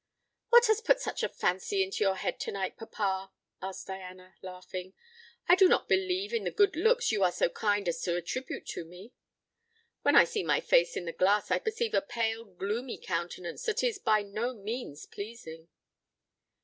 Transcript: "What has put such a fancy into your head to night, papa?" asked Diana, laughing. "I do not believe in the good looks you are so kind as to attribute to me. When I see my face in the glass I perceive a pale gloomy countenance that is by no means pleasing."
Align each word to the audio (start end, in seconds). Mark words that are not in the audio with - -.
"What 0.49 0.65
has 0.65 0.81
put 0.81 0.99
such 0.99 1.21
a 1.21 1.29
fancy 1.29 1.83
into 1.83 2.03
your 2.03 2.15
head 2.15 2.39
to 2.39 2.51
night, 2.51 2.75
papa?" 2.75 3.31
asked 3.61 3.85
Diana, 3.85 4.33
laughing. 4.41 4.95
"I 5.47 5.53
do 5.53 5.67
not 5.67 5.87
believe 5.87 6.33
in 6.33 6.43
the 6.43 6.49
good 6.49 6.75
looks 6.75 7.11
you 7.11 7.23
are 7.23 7.31
so 7.31 7.49
kind 7.49 7.87
as 7.87 8.01
to 8.01 8.15
attribute 8.15 8.65
to 8.69 8.83
me. 8.83 9.13
When 10.01 10.15
I 10.15 10.23
see 10.23 10.41
my 10.41 10.59
face 10.59 10.97
in 10.97 11.05
the 11.05 11.11
glass 11.13 11.51
I 11.51 11.59
perceive 11.59 11.93
a 11.93 12.01
pale 12.01 12.45
gloomy 12.45 12.97
countenance 12.97 13.61
that 13.65 13.83
is 13.83 13.99
by 13.99 14.23
no 14.23 14.55
means 14.55 15.05
pleasing." 15.05 15.67